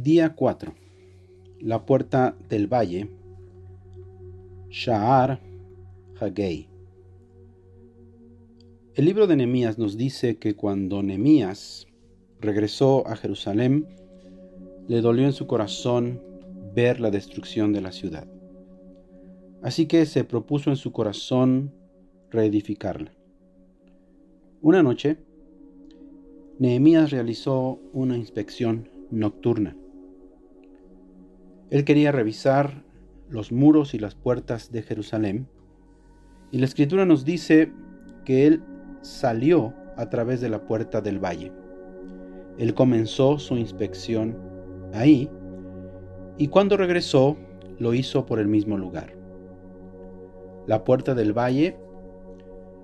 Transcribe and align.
Día 0.00 0.36
4. 0.36 0.74
La 1.58 1.84
puerta 1.84 2.36
del 2.48 2.72
valle. 2.72 3.10
Sha'ar 4.70 5.40
Hagei. 6.20 6.68
El 8.94 9.04
libro 9.04 9.26
de 9.26 9.34
Nehemías 9.34 9.76
nos 9.76 9.96
dice 9.96 10.36
que 10.36 10.54
cuando 10.54 11.02
Nehemías 11.02 11.88
regresó 12.40 13.08
a 13.08 13.16
Jerusalén, 13.16 13.88
le 14.86 15.00
dolió 15.00 15.24
en 15.24 15.32
su 15.32 15.48
corazón 15.48 16.22
ver 16.76 17.00
la 17.00 17.10
destrucción 17.10 17.72
de 17.72 17.80
la 17.80 17.90
ciudad. 17.90 18.28
Así 19.62 19.86
que 19.86 20.06
se 20.06 20.22
propuso 20.22 20.70
en 20.70 20.76
su 20.76 20.92
corazón 20.92 21.72
reedificarla. 22.30 23.12
Una 24.60 24.80
noche, 24.84 25.16
Nehemías 26.60 27.10
realizó 27.10 27.80
una 27.92 28.16
inspección 28.16 28.88
nocturna. 29.10 29.76
Él 31.70 31.84
quería 31.84 32.12
revisar 32.12 32.82
los 33.28 33.52
muros 33.52 33.94
y 33.94 33.98
las 33.98 34.14
puertas 34.14 34.72
de 34.72 34.82
Jerusalén. 34.82 35.48
Y 36.50 36.58
la 36.58 36.64
escritura 36.64 37.04
nos 37.04 37.24
dice 37.24 37.72
que 38.24 38.46
él 38.46 38.62
salió 39.02 39.74
a 39.96 40.08
través 40.08 40.40
de 40.40 40.48
la 40.48 40.64
puerta 40.64 41.00
del 41.00 41.22
valle. 41.22 41.52
Él 42.58 42.74
comenzó 42.74 43.38
su 43.38 43.56
inspección 43.56 44.36
ahí 44.94 45.30
y 46.38 46.48
cuando 46.48 46.76
regresó 46.76 47.36
lo 47.78 47.94
hizo 47.94 48.24
por 48.24 48.38
el 48.38 48.48
mismo 48.48 48.78
lugar. 48.78 49.14
La 50.66 50.84
puerta 50.84 51.14
del 51.14 51.36
valle 51.36 51.76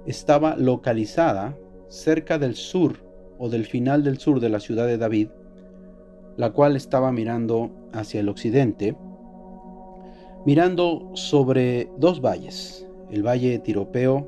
estaba 0.07 0.57
localizada 0.57 1.57
cerca 1.89 2.39
del 2.39 2.55
sur 2.55 2.97
o 3.39 3.49
del 3.49 3.65
final 3.65 4.05
del 4.05 4.19
sur 4.19 4.41
de 4.41 4.49
la 4.49 4.61
ciudad 4.61 4.87
de 4.87 4.99
David 4.99 5.29
la 6.37 6.51
cual 6.53 6.77
estaba 6.77 7.13
mirando 7.13 7.71
hacia 7.93 8.21
el 8.21 8.29
occidente, 8.29 8.97
mirando 10.45 11.11
sobre 11.15 11.91
dos 11.99 12.21
valles, 12.21 12.87
el 13.11 13.23
valle 13.23 13.59
Tiropeo 13.59 14.27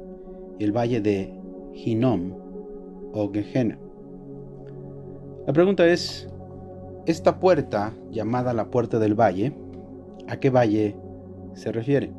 y 0.59 0.65
el 0.65 0.73
valle 0.73 1.01
de 1.01 1.35
Ginom 1.73 2.33
o 3.13 3.31
Gehenna. 3.33 3.79
La 5.47 5.53
pregunta 5.53 5.87
es, 5.87 6.29
esta 7.07 7.39
puerta, 7.39 7.95
llamada 8.11 8.53
la 8.53 8.71
puerta 8.71 8.99
del 8.99 9.15
valle, 9.15 9.53
¿a 10.29 10.39
qué 10.39 10.51
valle 10.51 10.97
se 11.55 11.71
refiere? 11.73 12.13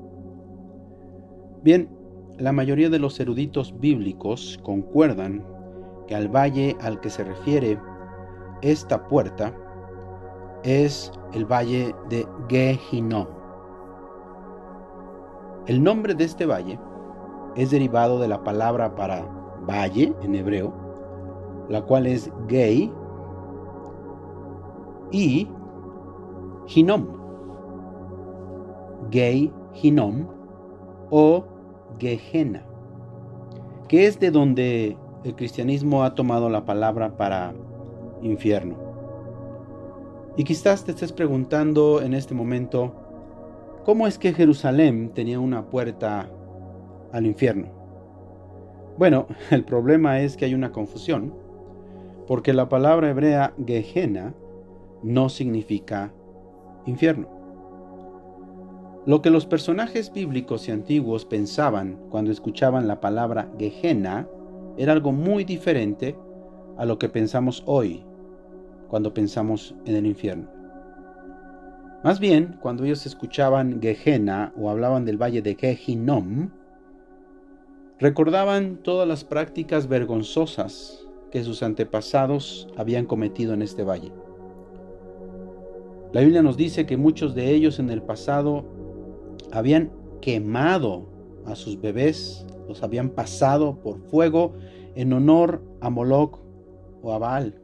Bien, 1.63 1.89
la 2.37 2.51
mayoría 2.51 2.89
de 2.89 2.99
los 2.99 3.19
eruditos 3.19 3.77
bíblicos 3.79 4.59
concuerdan 4.63 5.43
que 6.07 6.15
al 6.15 6.29
valle 6.29 6.77
al 6.79 7.01
que 7.01 7.09
se 7.09 7.23
refiere 7.23 7.77
esta 8.61 9.07
puerta 9.07 9.53
es 10.67 11.13
el 11.31 11.45
valle 11.45 11.95
de 12.09 12.27
Gehinom. 12.49 13.27
El 15.65 15.81
nombre 15.81 16.13
de 16.13 16.25
este 16.25 16.45
valle 16.45 16.77
es 17.55 17.71
derivado 17.71 18.19
de 18.19 18.27
la 18.27 18.43
palabra 18.43 18.93
para 18.93 19.25
valle 19.65 20.13
en 20.21 20.35
hebreo, 20.35 20.73
la 21.69 21.81
cual 21.83 22.05
es 22.05 22.29
Gei 22.49 22.91
y 25.11 25.47
Hinom. 26.67 27.07
Gei 29.09 29.53
Hinom 29.81 30.27
o 31.11 31.45
Gehenna, 31.97 32.65
que 33.87 34.05
es 34.05 34.19
de 34.19 34.31
donde 34.31 34.97
el 35.23 35.33
cristianismo 35.33 36.03
ha 36.03 36.13
tomado 36.13 36.49
la 36.49 36.65
palabra 36.65 37.15
para 37.15 37.53
infierno. 38.21 38.86
Y 40.37 40.43
quizás 40.43 40.83
te 40.83 40.91
estés 40.91 41.11
preguntando 41.11 41.99
en 41.99 42.13
este 42.13 42.35
momento, 42.35 42.93
¿cómo 43.83 44.05
es 44.05 44.19
que 44.19 44.33
Jerusalén 44.33 45.09
tenía 45.15 45.39
una 45.39 45.67
puerta 45.67 46.29
al 47.11 47.25
infierno? 47.25 47.69
Bueno, 48.99 49.25
el 49.49 49.65
problema 49.65 50.19
es 50.19 50.37
que 50.37 50.45
hay 50.45 50.53
una 50.53 50.71
confusión, 50.71 51.33
porque 52.27 52.53
la 52.53 52.69
palabra 52.69 53.09
hebrea 53.09 53.55
Gehenna 53.65 54.35
no 55.01 55.27
significa 55.29 56.13
infierno. 56.85 57.27
Lo 59.07 59.23
que 59.23 59.31
los 59.31 59.47
personajes 59.47 60.13
bíblicos 60.13 60.67
y 60.67 60.71
antiguos 60.71 61.25
pensaban 61.25 61.97
cuando 62.11 62.29
escuchaban 62.29 62.87
la 62.87 63.01
palabra 63.01 63.49
Gehenna 63.57 64.27
era 64.77 64.93
algo 64.93 65.11
muy 65.11 65.45
diferente 65.45 66.15
a 66.77 66.85
lo 66.85 66.99
que 66.99 67.09
pensamos 67.09 67.63
hoy 67.65 68.05
cuando 68.87 69.13
pensamos 69.13 69.75
en 69.85 69.95
el 69.95 70.05
infierno. 70.05 70.47
Más 72.03 72.19
bien, 72.19 72.57
cuando 72.61 72.85
ellos 72.85 73.05
escuchaban 73.05 73.81
Gehenna 73.81 74.53
o 74.55 74.69
hablaban 74.69 75.03
del 75.03 75.21
valle 75.21 75.41
de 75.41 75.55
Gehinom, 75.55 76.51
recordaban 77.99 78.77
todas 78.77 79.07
las 79.07 79.23
prácticas 79.23 79.87
vergonzosas 79.87 81.05
que 81.31 81.43
sus 81.43 81.63
antepasados 81.63 82.67
habían 82.77 83.05
cometido 83.05 83.53
en 83.53 83.61
este 83.61 83.83
valle. 83.83 84.11
La 86.13 86.21
Biblia 86.21 86.41
nos 86.41 86.55
dice 86.55 86.85
que 86.85 86.97
muchos 86.97 87.35
de 87.35 87.51
ellos 87.51 87.79
en 87.79 87.89
el 87.89 88.01
pasado 88.01 88.63
habían 89.51 89.91
quemado 90.21 91.09
a 91.45 91.55
sus 91.55 91.81
bebés, 91.81 92.45
los 92.67 92.83
habían 92.83 93.09
pasado 93.09 93.81
por 93.81 93.99
fuego 94.09 94.53
en 94.95 95.13
honor 95.13 95.61
a 95.81 95.89
Moloch 95.89 96.39
o 97.01 97.13
a 97.13 97.17
Baal. 97.17 97.61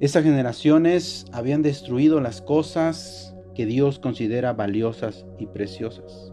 Esas 0.00 0.24
generaciones 0.24 1.24
habían 1.32 1.62
destruido 1.62 2.20
las 2.20 2.42
cosas 2.42 3.34
que 3.54 3.64
Dios 3.64 4.00
considera 4.00 4.52
valiosas 4.52 5.24
y 5.38 5.46
preciosas. 5.46 6.32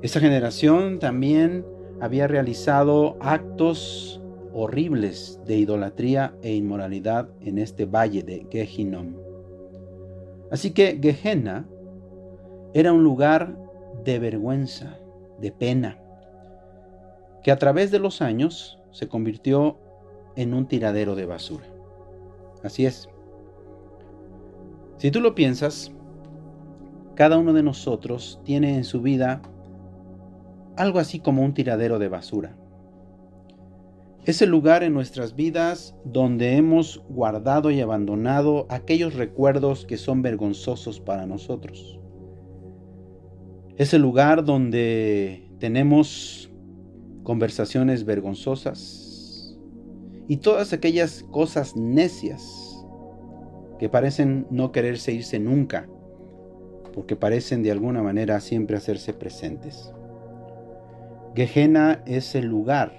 Esa 0.00 0.18
generación 0.18 0.98
también 0.98 1.64
había 2.00 2.26
realizado 2.26 3.16
actos 3.20 4.20
horribles 4.54 5.40
de 5.46 5.56
idolatría 5.56 6.34
e 6.42 6.54
inmoralidad 6.54 7.28
en 7.40 7.58
este 7.58 7.84
valle 7.84 8.22
de 8.22 8.46
Gehinom. 8.50 9.16
Así 10.50 10.70
que 10.70 10.98
Gehenna 11.02 11.66
era 12.72 12.92
un 12.92 13.04
lugar 13.04 13.58
de 14.04 14.18
vergüenza, 14.18 14.98
de 15.38 15.52
pena, 15.52 15.98
que 17.42 17.50
a 17.50 17.58
través 17.58 17.90
de 17.90 17.98
los 17.98 18.22
años 18.22 18.78
se 18.90 19.06
convirtió 19.06 19.78
en 20.36 20.54
un 20.54 20.66
tiradero 20.66 21.14
de 21.14 21.26
basura. 21.26 21.73
Así 22.64 22.86
es. 22.86 23.08
Si 24.96 25.10
tú 25.10 25.20
lo 25.20 25.34
piensas, 25.34 25.92
cada 27.14 27.38
uno 27.38 27.52
de 27.52 27.62
nosotros 27.62 28.40
tiene 28.44 28.74
en 28.74 28.84
su 28.84 29.02
vida 29.02 29.42
algo 30.76 30.98
así 30.98 31.20
como 31.20 31.42
un 31.42 31.54
tiradero 31.54 31.98
de 31.98 32.08
basura. 32.08 32.56
Es 34.24 34.40
el 34.40 34.48
lugar 34.48 34.82
en 34.82 34.94
nuestras 34.94 35.36
vidas 35.36 35.94
donde 36.04 36.56
hemos 36.56 37.02
guardado 37.10 37.70
y 37.70 37.82
abandonado 37.82 38.66
aquellos 38.70 39.14
recuerdos 39.14 39.84
que 39.84 39.98
son 39.98 40.22
vergonzosos 40.22 40.98
para 40.98 41.26
nosotros. 41.26 42.00
Es 43.76 43.92
el 43.92 44.00
lugar 44.00 44.44
donde 44.44 45.50
tenemos 45.58 46.50
conversaciones 47.22 48.04
vergonzosas, 48.04 49.03
y 50.28 50.38
todas 50.38 50.72
aquellas 50.72 51.22
cosas 51.30 51.76
necias 51.76 52.84
que 53.78 53.88
parecen 53.88 54.46
no 54.50 54.72
quererse 54.72 55.12
irse 55.12 55.38
nunca, 55.38 55.88
porque 56.92 57.16
parecen 57.16 57.62
de 57.62 57.70
alguna 57.70 58.02
manera 58.02 58.40
siempre 58.40 58.76
hacerse 58.76 59.12
presentes. 59.12 59.92
Gehenna 61.34 62.02
es 62.06 62.34
el 62.34 62.46
lugar 62.46 62.92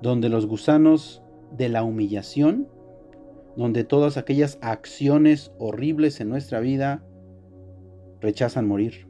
donde 0.00 0.28
los 0.28 0.46
gusanos 0.46 1.22
de 1.52 1.68
la 1.68 1.82
humillación, 1.82 2.68
donde 3.56 3.84
todas 3.84 4.16
aquellas 4.16 4.58
acciones 4.62 5.52
horribles 5.58 6.20
en 6.20 6.30
nuestra 6.30 6.60
vida 6.60 7.04
rechazan 8.20 8.66
morir. 8.66 9.06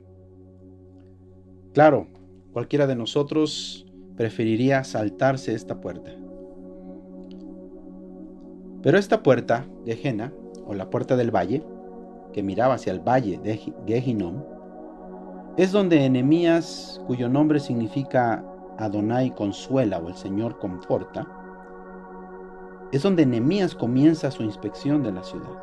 Claro, 1.72 2.08
cualquiera 2.52 2.86
de 2.86 2.96
nosotros 2.96 3.86
preferiría 4.16 4.84
saltarse 4.84 5.54
esta 5.54 5.80
puerta. 5.80 6.23
Pero 8.84 8.98
esta 8.98 9.22
puerta 9.22 9.64
de 9.86 9.96
Jena, 9.96 10.30
o 10.66 10.74
la 10.74 10.90
puerta 10.90 11.16
del 11.16 11.34
valle, 11.34 11.64
que 12.34 12.42
miraba 12.42 12.74
hacia 12.74 12.92
el 12.92 13.00
valle 13.00 13.40
de 13.42 13.56
Gehinom, 13.86 14.44
es 15.56 15.72
donde 15.72 16.04
Enemías, 16.04 17.00
cuyo 17.06 17.30
nombre 17.30 17.60
significa 17.60 18.44
Adonai 18.76 19.34
consuela 19.34 19.98
o 19.98 20.08
el 20.08 20.14
Señor 20.16 20.58
conforta, 20.58 21.26
es 22.92 23.02
donde 23.02 23.22
Enemías 23.22 23.74
comienza 23.74 24.30
su 24.30 24.42
inspección 24.42 25.02
de 25.02 25.12
la 25.12 25.24
ciudad. 25.24 25.62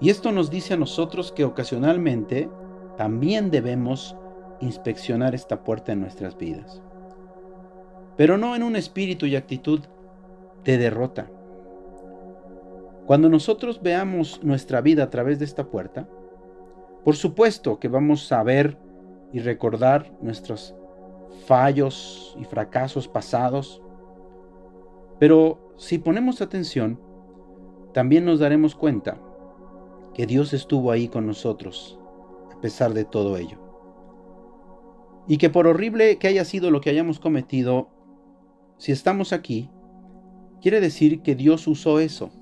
Y 0.00 0.10
esto 0.10 0.32
nos 0.32 0.50
dice 0.50 0.74
a 0.74 0.78
nosotros 0.78 1.30
que 1.30 1.44
ocasionalmente 1.44 2.50
también 2.96 3.52
debemos 3.52 4.16
inspeccionar 4.60 5.36
esta 5.36 5.62
puerta 5.62 5.92
en 5.92 6.00
nuestras 6.00 6.36
vidas. 6.36 6.82
Pero 8.16 8.36
no 8.36 8.56
en 8.56 8.64
un 8.64 8.74
espíritu 8.74 9.26
y 9.26 9.36
actitud 9.36 9.82
de 10.64 10.78
derrota, 10.78 11.30
Cuando 13.06 13.28
nosotros 13.28 13.80
veamos 13.80 14.42
nuestra 14.42 14.80
vida 14.80 15.04
a 15.04 15.10
través 15.10 15.38
de 15.38 15.44
esta 15.44 15.70
puerta, 15.70 16.08
por 17.04 17.14
supuesto 17.14 17.78
que 17.78 17.86
vamos 17.86 18.32
a 18.32 18.42
ver 18.42 18.76
y 19.32 19.38
recordar 19.38 20.12
nuestros 20.20 20.74
fallos 21.46 22.36
y 22.40 22.44
fracasos 22.44 23.06
pasados, 23.06 23.80
pero 25.20 25.72
si 25.76 25.98
ponemos 25.98 26.42
atención, 26.42 27.00
también 27.94 28.24
nos 28.24 28.40
daremos 28.40 28.74
cuenta 28.74 29.20
que 30.12 30.26
Dios 30.26 30.52
estuvo 30.52 30.90
ahí 30.90 31.06
con 31.06 31.26
nosotros 31.26 32.00
a 32.52 32.60
pesar 32.60 32.92
de 32.92 33.04
todo 33.04 33.36
ello. 33.36 33.60
Y 35.28 35.38
que 35.38 35.48
por 35.48 35.68
horrible 35.68 36.18
que 36.18 36.26
haya 36.26 36.44
sido 36.44 36.72
lo 36.72 36.80
que 36.80 36.90
hayamos 36.90 37.20
cometido, 37.20 37.88
si 38.78 38.90
estamos 38.90 39.32
aquí, 39.32 39.70
quiere 40.60 40.80
decir 40.80 41.22
que 41.22 41.36
Dios 41.36 41.68
usó 41.68 42.00
eso 42.00 42.32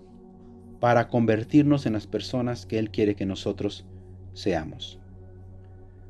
para 0.84 1.08
convertirnos 1.08 1.86
en 1.86 1.94
las 1.94 2.06
personas 2.06 2.66
que 2.66 2.78
Él 2.78 2.90
quiere 2.90 3.16
que 3.16 3.24
nosotros 3.24 3.86
seamos. 4.34 5.00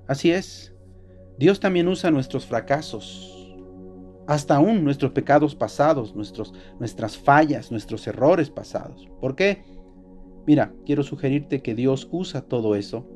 Así 0.08 0.32
es, 0.32 0.74
Dios 1.38 1.60
también 1.60 1.86
usa 1.86 2.10
nuestros 2.10 2.44
fracasos, 2.44 3.54
hasta 4.26 4.56
aún 4.56 4.82
nuestros 4.82 5.12
pecados 5.12 5.54
pasados, 5.54 6.16
nuestros, 6.16 6.52
nuestras 6.80 7.16
fallas, 7.16 7.70
nuestros 7.70 8.04
errores 8.08 8.50
pasados. 8.50 9.08
¿Por 9.20 9.36
qué? 9.36 9.62
Mira, 10.44 10.74
quiero 10.84 11.04
sugerirte 11.04 11.62
que 11.62 11.76
Dios 11.76 12.08
usa 12.10 12.40
todo 12.40 12.74
eso 12.74 13.08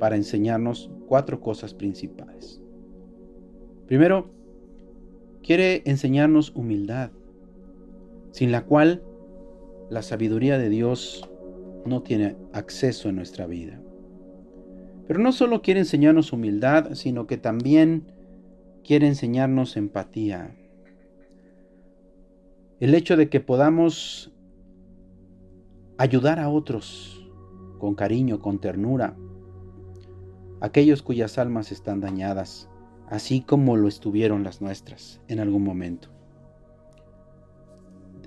para 0.00 0.16
enseñarnos 0.16 0.90
cuatro 1.06 1.40
cosas 1.40 1.74
principales. 1.74 2.60
Primero, 3.86 4.32
quiere 5.44 5.84
enseñarnos 5.86 6.50
humildad, 6.56 7.12
sin 8.32 8.50
la 8.50 8.64
cual 8.64 9.04
la 9.90 10.02
sabiduría 10.02 10.58
de 10.58 10.68
Dios 10.68 11.28
no 11.84 12.02
tiene 12.02 12.36
acceso 12.52 13.08
en 13.08 13.16
nuestra 13.16 13.46
vida. 13.46 13.80
Pero 15.06 15.20
no 15.20 15.32
solo 15.32 15.62
quiere 15.62 15.80
enseñarnos 15.80 16.32
humildad, 16.32 16.94
sino 16.94 17.26
que 17.26 17.36
también 17.36 18.12
quiere 18.82 19.06
enseñarnos 19.06 19.76
empatía. 19.76 20.56
El 22.80 22.94
hecho 22.94 23.16
de 23.16 23.28
que 23.28 23.40
podamos 23.40 24.32
ayudar 25.98 26.40
a 26.40 26.48
otros 26.48 27.30
con 27.78 27.94
cariño, 27.94 28.40
con 28.40 28.60
ternura, 28.60 29.16
aquellos 30.60 31.02
cuyas 31.02 31.38
almas 31.38 31.70
están 31.70 32.00
dañadas, 32.00 32.68
así 33.08 33.42
como 33.42 33.76
lo 33.76 33.88
estuvieron 33.88 34.42
las 34.42 34.62
nuestras 34.62 35.20
en 35.28 35.40
algún 35.40 35.62
momento. 35.62 36.13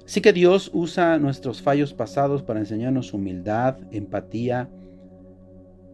Sí 0.07 0.21
que 0.21 0.31
Dios 0.31 0.71
usa 0.73 1.19
nuestros 1.19 1.61
fallos 1.61 1.93
pasados 1.93 2.41
para 2.41 2.61
enseñarnos 2.61 3.13
humildad, 3.13 3.77
empatía 3.91 4.69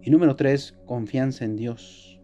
y 0.03 0.11
número 0.11 0.35
tres, 0.35 0.75
confianza 0.85 1.45
en 1.45 1.55
Dios. 1.55 2.21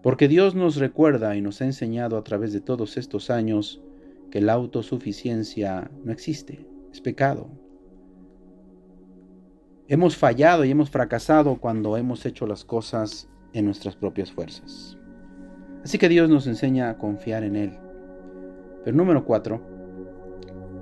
Porque 0.00 0.28
Dios 0.28 0.54
nos 0.54 0.76
recuerda 0.76 1.34
y 1.34 1.40
nos 1.40 1.60
ha 1.60 1.64
enseñado 1.64 2.16
a 2.16 2.22
través 2.22 2.52
de 2.52 2.60
todos 2.60 2.96
estos 2.96 3.30
años 3.30 3.82
que 4.30 4.40
la 4.40 4.52
autosuficiencia 4.52 5.90
no 6.04 6.12
existe, 6.12 6.64
es 6.92 7.00
pecado. 7.00 7.50
Hemos 9.88 10.16
fallado 10.16 10.64
y 10.64 10.70
hemos 10.70 10.88
fracasado 10.88 11.56
cuando 11.56 11.96
hemos 11.96 12.24
hecho 12.26 12.46
las 12.46 12.64
cosas 12.64 13.28
en 13.54 13.64
nuestras 13.64 13.96
propias 13.96 14.30
fuerzas. 14.30 14.96
Así 15.82 15.98
que 15.98 16.08
Dios 16.08 16.30
nos 16.30 16.46
enseña 16.46 16.90
a 16.90 16.96
confiar 16.96 17.42
en 17.42 17.56
Él. 17.56 17.72
Pero 18.84 18.96
número 18.96 19.24
cuatro, 19.24 19.77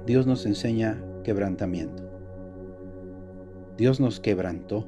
Dios 0.06 0.24
nos 0.24 0.46
enseña 0.46 1.02
quebrantamiento. 1.24 2.04
Dios 3.76 3.98
nos 3.98 4.20
quebrantó 4.20 4.86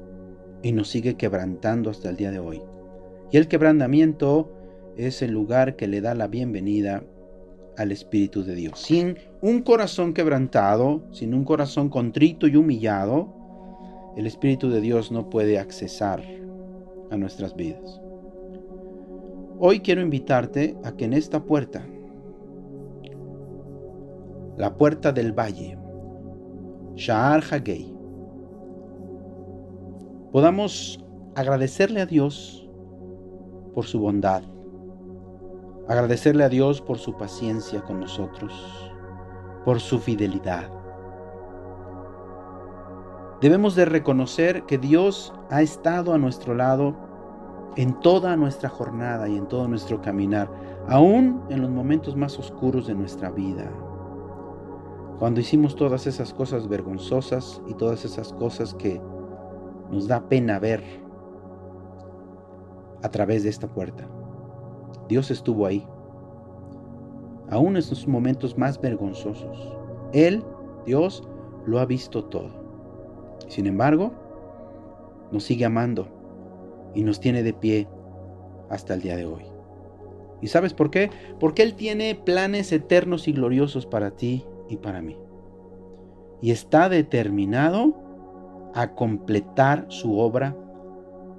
y 0.63 0.71
nos 0.71 0.87
sigue 0.87 1.15
quebrantando 1.15 1.89
hasta 1.89 2.09
el 2.09 2.15
día 2.15 2.31
de 2.31 2.39
hoy. 2.39 2.61
Y 3.29 3.35
el 3.35 3.49
quebrantamiento 3.49 4.49
es 4.95 5.21
el 5.21 5.31
lugar 5.31 5.75
que 5.75 5.87
le 5.87 5.99
da 5.99 6.15
la 6.15 6.27
bienvenida 6.27 7.03
al 7.77 7.91
Espíritu 7.91 8.45
de 8.45 8.55
Dios. 8.55 8.79
Sin 8.79 9.17
un 9.41 9.61
corazón 9.61 10.13
quebrantado, 10.13 11.03
sin 11.11 11.33
un 11.33 11.43
corazón 11.43 11.89
contrito 11.89 12.47
y 12.47 12.55
humillado, 12.55 13.33
el 14.15 14.25
Espíritu 14.25 14.69
de 14.69 14.79
Dios 14.79 15.11
no 15.11 15.29
puede 15.29 15.59
accesar 15.59 16.23
a 17.11 17.17
nuestras 17.17 17.57
vidas. 17.57 17.99
Hoy 19.59 19.81
quiero 19.81 19.99
invitarte 19.99 20.77
a 20.85 20.93
que 20.93 21.03
en 21.03 21.11
esta 21.11 21.43
puerta 21.43 21.85
la 24.59 24.75
puerta 24.75 25.13
del 25.13 25.31
valle, 25.31 25.77
Sha'ar 26.95 27.41
Hagei, 27.49 27.97
podamos 30.33 31.01
agradecerle 31.35 32.01
a 32.01 32.05
Dios 32.05 32.69
por 33.73 33.85
su 33.85 34.01
bondad, 34.01 34.43
agradecerle 35.87 36.43
a 36.43 36.49
Dios 36.49 36.81
por 36.81 36.97
su 36.97 37.17
paciencia 37.17 37.81
con 37.83 38.01
nosotros, 38.01 38.91
por 39.63 39.79
su 39.79 39.97
fidelidad. 39.97 40.69
Debemos 43.39 43.75
de 43.75 43.85
reconocer 43.85 44.63
que 44.63 44.77
Dios 44.77 45.33
ha 45.49 45.61
estado 45.61 46.13
a 46.13 46.17
nuestro 46.17 46.53
lado 46.53 46.97
en 47.77 47.97
toda 48.01 48.35
nuestra 48.35 48.67
jornada 48.67 49.29
y 49.29 49.37
en 49.37 49.47
todo 49.47 49.69
nuestro 49.69 50.01
caminar, 50.01 50.51
aún 50.89 51.43
en 51.49 51.61
los 51.61 51.71
momentos 51.71 52.17
más 52.17 52.37
oscuros 52.37 52.87
de 52.87 52.95
nuestra 52.95 53.29
vida 53.29 53.71
cuando 55.19 55.41
hicimos 55.41 55.75
todas 55.75 56.07
esas 56.07 56.33
cosas 56.33 56.69
vergonzosas 56.69 57.61
y 57.67 57.73
todas 57.73 58.05
esas 58.05 58.31
cosas 58.31 58.73
que 58.73 59.01
nos 59.91 60.07
da 60.07 60.29
pena 60.29 60.59
ver 60.59 60.81
a 63.03 63.09
través 63.09 63.43
de 63.43 63.49
esta 63.49 63.67
puerta. 63.67 64.07
Dios 65.09 65.29
estuvo 65.29 65.65
ahí, 65.65 65.85
aún 67.49 67.75
en 67.75 67.81
sus 67.81 68.07
momentos 68.07 68.57
más 68.57 68.79
vergonzosos. 68.79 69.77
Él, 70.13 70.41
Dios, 70.85 71.27
lo 71.65 71.79
ha 71.79 71.85
visto 71.85 72.23
todo. 72.23 72.51
Sin 73.49 73.67
embargo, 73.67 74.13
nos 75.33 75.43
sigue 75.43 75.65
amando 75.65 76.07
y 76.95 77.03
nos 77.03 77.19
tiene 77.19 77.43
de 77.43 77.53
pie 77.53 77.89
hasta 78.69 78.93
el 78.93 79.01
día 79.01 79.17
de 79.17 79.25
hoy. 79.25 79.43
¿Y 80.41 80.47
sabes 80.47 80.73
por 80.73 80.89
qué? 80.91 81.11
Porque 81.41 81.63
Él 81.63 81.75
tiene 81.75 82.15
planes 82.15 82.71
eternos 82.71 83.27
y 83.27 83.33
gloriosos 83.33 83.85
para 83.85 84.11
ti 84.11 84.45
y 84.69 84.77
para 84.77 85.01
mí. 85.01 85.17
Y 86.41 86.51
está 86.51 86.87
determinado 86.87 87.93
a 88.73 88.93
completar 88.95 89.85
su 89.89 90.17
obra 90.17 90.55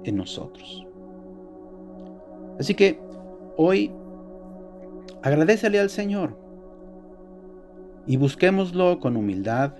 en 0.03 0.17
nosotros. 0.17 0.85
Así 2.59 2.75
que 2.75 2.99
hoy 3.57 3.91
agradecele 5.23 5.79
al 5.79 5.89
Señor 5.89 6.37
y 8.05 8.17
busquémoslo 8.17 8.99
con 8.99 9.15
humildad, 9.15 9.73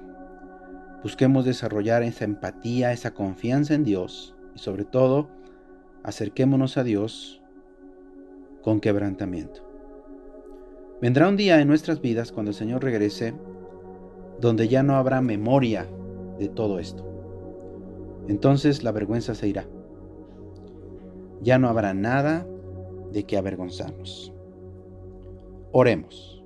busquemos 1.04 1.46
desarrollar 1.46 2.04
esa 2.04 2.26
empatía, 2.26 2.92
esa 2.92 3.14
confianza 3.14 3.74
en 3.74 3.84
Dios 3.84 4.36
y 4.56 4.60
sobre 4.60 4.86
todo 4.86 5.30
acerquémonos 6.04 6.78
a 6.78 6.84
Dios 6.84 7.42
con 8.62 8.80
quebrantamiento. 8.80 9.71
Vendrá 11.02 11.28
un 11.28 11.36
día 11.36 11.60
en 11.60 11.68
nuestras 11.68 12.00
vidas 12.00 12.32
cuando 12.32 12.52
el 12.52 12.56
Señor 12.56 12.84
regrese 12.84 13.34
donde 14.40 14.68
ya 14.68 14.84
no 14.84 14.96
habrá 14.96 15.20
memoria 15.22 15.88
de 16.38 16.48
todo 16.48 16.78
esto. 16.78 17.04
Entonces 18.28 18.84
la 18.84 18.92
vergüenza 18.92 19.34
se 19.34 19.48
irá. 19.48 19.66
Ya 21.42 21.58
no 21.58 21.70
habrá 21.70 21.96
nada 21.96 22.46
de 23.12 23.24
que 23.24 23.36
avergonzarnos. 23.36 24.32
Oremos. 25.72 26.41